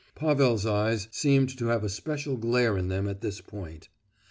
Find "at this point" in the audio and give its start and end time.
3.07-3.87